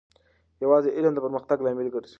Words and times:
یوازې 0.63 0.89
علم 0.97 1.13
د 1.15 1.19
پرمختګ 1.25 1.57
لامل 1.61 1.87
ګرځي. 1.93 2.09